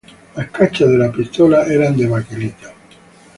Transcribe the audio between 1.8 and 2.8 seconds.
de baquelita.